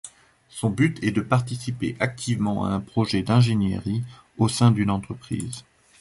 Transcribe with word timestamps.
Son 0.49 0.71
but 0.71 0.97
est 1.03 1.11
de 1.11 1.21
participer 1.21 1.95
activement 1.99 2.65
à 2.65 2.69
un 2.71 2.79
projet 2.79 3.21
d'ingénierie 3.21 4.01
au 4.39 4.47
sein 4.49 4.71
d'une 4.71 4.89
entreprise. 4.89 5.63